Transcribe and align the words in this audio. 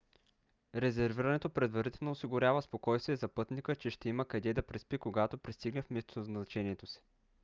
резервирането 0.75 1.49
предварително 1.49 2.11
осигурява 2.11 2.61
спокойствие 2.61 3.15
за 3.15 3.27
пътника 3.27 3.75
че 3.75 3.89
ще 3.89 4.09
има 4.09 4.25
къде 4.27 4.53
да 4.53 4.61
преспи 4.61 4.97
когато 4.97 5.37
пристигне 5.37 5.81
в 5.81 5.89
местоназначението 5.89 6.87
си 6.87 7.01